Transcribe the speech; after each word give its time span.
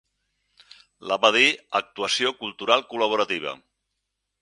La 1.11 1.17
va 1.27 1.31
dir 1.37 1.45
"Actuació 1.81 2.35
Cultural 2.43 2.85
Col·laborativa". 2.95 3.59